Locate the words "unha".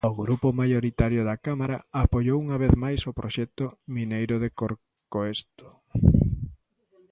2.43-2.57